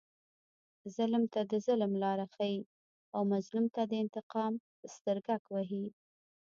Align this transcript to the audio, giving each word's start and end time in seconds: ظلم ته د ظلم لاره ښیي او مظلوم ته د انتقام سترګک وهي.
ظلم 0.95 1.23
ته 1.33 1.41
د 1.51 1.53
ظلم 1.65 1.91
لاره 2.03 2.25
ښیي 2.35 2.59
او 3.15 3.21
مظلوم 3.33 3.65
ته 3.75 3.81
د 3.91 3.93
انتقام 4.03 4.53
سترګک 4.95 5.41
وهي. 5.49 5.85